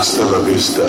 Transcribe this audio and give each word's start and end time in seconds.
Hasta 0.00 0.24
la 0.30 0.38
vista. 0.38 0.86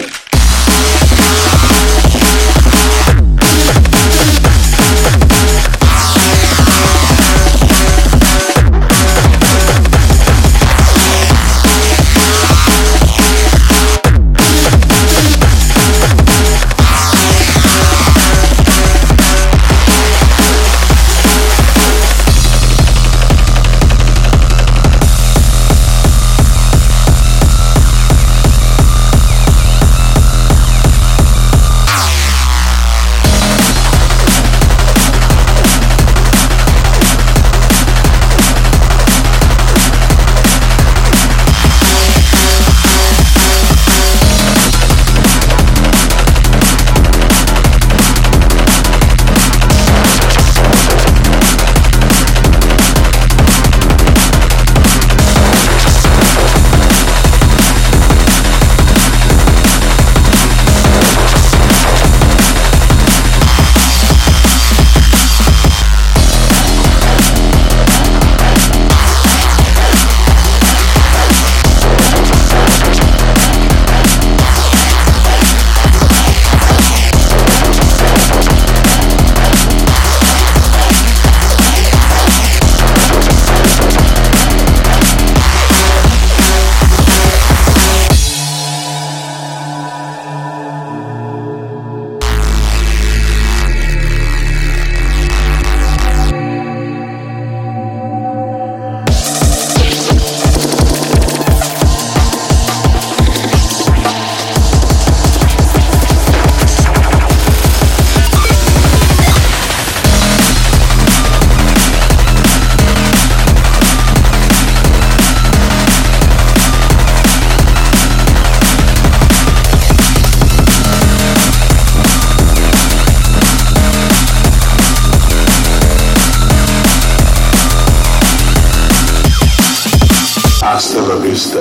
Hasta 130.61 131.01
la 131.01 131.15
vista. 131.15 131.59